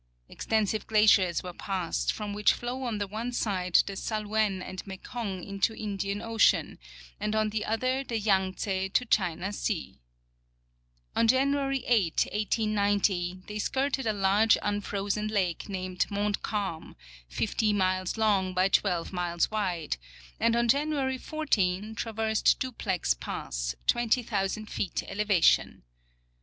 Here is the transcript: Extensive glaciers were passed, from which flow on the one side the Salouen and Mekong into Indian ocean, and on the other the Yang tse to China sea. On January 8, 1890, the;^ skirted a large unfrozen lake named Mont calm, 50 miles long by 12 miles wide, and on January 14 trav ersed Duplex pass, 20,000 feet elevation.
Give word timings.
Extensive 0.29 0.87
glaciers 0.87 1.43
were 1.43 1.53
passed, 1.53 2.11
from 2.11 2.33
which 2.33 2.53
flow 2.53 2.81
on 2.85 2.97
the 2.97 3.05
one 3.05 3.31
side 3.31 3.77
the 3.85 3.93
Salouen 3.95 4.59
and 4.59 4.81
Mekong 4.87 5.43
into 5.43 5.75
Indian 5.75 6.23
ocean, 6.23 6.79
and 7.19 7.35
on 7.35 7.49
the 7.51 7.63
other 7.65 8.03
the 8.03 8.17
Yang 8.17 8.53
tse 8.55 8.89
to 8.89 9.05
China 9.05 9.53
sea. 9.53 9.99
On 11.15 11.27
January 11.27 11.85
8, 11.85 12.13
1890, 12.33 13.43
the;^ 13.45 13.61
skirted 13.61 14.07
a 14.07 14.11
large 14.11 14.57
unfrozen 14.63 15.27
lake 15.27 15.69
named 15.69 16.07
Mont 16.09 16.41
calm, 16.41 16.95
50 17.29 17.71
miles 17.71 18.17
long 18.17 18.55
by 18.55 18.69
12 18.69 19.13
miles 19.13 19.51
wide, 19.51 19.97
and 20.39 20.55
on 20.55 20.67
January 20.67 21.19
14 21.19 21.93
trav 21.93 22.15
ersed 22.17 22.57
Duplex 22.59 23.13
pass, 23.13 23.75
20,000 23.85 24.65
feet 24.65 25.03
elevation. 25.07 25.83